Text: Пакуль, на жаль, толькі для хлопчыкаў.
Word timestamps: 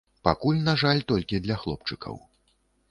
Пакуль, 0.27 0.61
на 0.69 0.73
жаль, 0.83 1.03
толькі 1.13 1.43
для 1.45 1.59
хлопчыкаў. 1.65 2.15